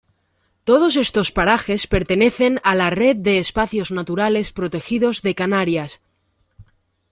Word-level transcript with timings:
Todos 0.63 0.93
estos 1.05 1.31
parajes 1.31 1.85
pertenecen 1.85 2.59
a 2.63 2.73
la 2.73 2.89
Red 2.89 3.17
de 3.17 3.37
Espacios 3.37 3.91
Naturales 3.91 4.51
Protegidos 4.51 5.21
de 5.21 5.35
Canarias. 5.35 6.01